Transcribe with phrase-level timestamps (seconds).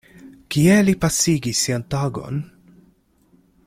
[0.53, 2.43] Kie li pasigis sian tagon?